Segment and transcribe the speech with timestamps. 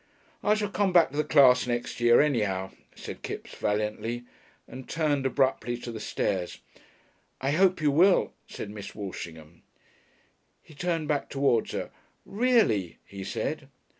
[0.43, 4.23] "I shall come back to the class next year, anyhow," said Kipps valiantly,
[4.67, 6.57] and turned abruptly to the stairs.
[7.39, 9.61] "I hope you will," said Miss Walshingham.
[10.63, 11.91] He turned back towards her.
[12.25, 13.67] "Reelly?" he said.